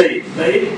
aí. 0.00 0.24
Daí 0.36 0.72